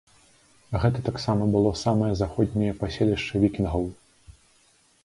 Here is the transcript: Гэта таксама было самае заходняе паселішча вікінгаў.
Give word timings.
Гэта 0.85 0.99
таксама 1.09 1.43
было 1.57 1.75
самае 1.83 2.09
заходняе 2.23 2.73
паселішча 2.81 3.33
вікінгаў. 3.47 3.89